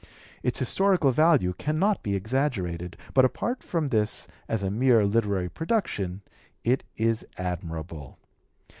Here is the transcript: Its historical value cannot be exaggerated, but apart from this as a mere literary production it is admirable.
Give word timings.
Its 0.41 0.57
historical 0.57 1.11
value 1.11 1.53
cannot 1.59 2.01
be 2.01 2.15
exaggerated, 2.15 2.97
but 3.13 3.23
apart 3.23 3.61
from 3.61 3.89
this 3.89 4.27
as 4.49 4.63
a 4.63 4.71
mere 4.71 5.05
literary 5.05 5.47
production 5.47 6.23
it 6.63 6.83
is 6.95 7.23
admirable. 7.37 8.17